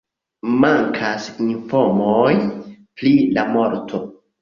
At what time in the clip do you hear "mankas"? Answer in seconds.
0.63-1.27